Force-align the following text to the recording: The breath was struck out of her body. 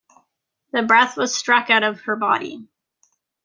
The 0.71 0.81
breath 0.81 1.15
was 1.15 1.35
struck 1.35 1.69
out 1.69 1.83
of 1.83 2.01
her 2.05 2.15
body. 2.15 2.67